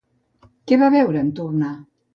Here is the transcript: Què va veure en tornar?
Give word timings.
Què 0.71 0.79
va 0.85 0.91
veure 0.97 1.23
en 1.27 1.31
tornar? 1.43 1.75